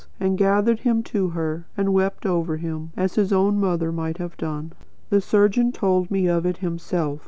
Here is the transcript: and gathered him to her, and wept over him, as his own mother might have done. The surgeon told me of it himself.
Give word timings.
and 0.19 0.35
gathered 0.35 0.79
him 0.79 1.03
to 1.03 1.27
her, 1.29 1.67
and 1.77 1.93
wept 1.93 2.25
over 2.25 2.57
him, 2.57 2.91
as 2.97 3.13
his 3.13 3.31
own 3.31 3.59
mother 3.59 3.91
might 3.91 4.17
have 4.17 4.35
done. 4.35 4.73
The 5.11 5.21
surgeon 5.21 5.71
told 5.71 6.09
me 6.09 6.25
of 6.25 6.43
it 6.43 6.57
himself. 6.57 7.19